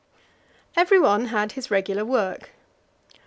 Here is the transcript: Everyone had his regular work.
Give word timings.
Everyone 0.75 1.25
had 1.25 1.51
his 1.51 1.69
regular 1.69 2.03
work. 2.03 2.49